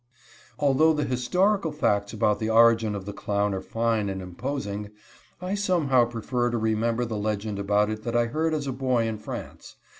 Although 0.57 0.93
the 0.93 1.03
historical 1.03 1.71
facts 1.71 2.11
about 2.11 2.39
the 2.39 2.49
origin 2.49 2.95
of 2.95 3.05
the 3.05 3.13
clown 3.13 3.53
are 3.53 3.61
fine 3.61 4.09
and 4.09 4.19
imposing, 4.19 4.89
I 5.39 5.53
somehow 5.53 6.05
prefer 6.05 6.49
to 6.49 6.57
remember 6.57 7.05
the 7.05 7.17
legend 7.17 7.59
about 7.59 7.91
it 7.91 8.01
that 8.01 8.15
I 8.17 8.25
heard 8.25 8.55
as 8.55 8.65
a 8.65 8.73
boy 8.73 9.07
in 9.07 9.19
France. 9.19 9.75